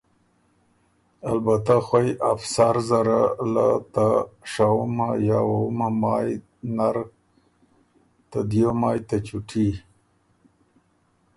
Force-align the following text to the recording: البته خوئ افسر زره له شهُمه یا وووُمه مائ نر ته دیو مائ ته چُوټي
البته 1.31 1.75
خوئ 1.85 2.09
افسر 2.33 2.75
زره 2.89 3.21
له 3.53 3.67
شهُمه 4.53 5.09
یا 5.29 5.39
وووُمه 5.49 5.87
مائ 6.01 6.29
نر 6.75 6.97
ته 8.29 8.39
دیو 8.49 8.69
مائ 8.81 8.99
ته 9.07 9.17
چُوټي 9.27 9.69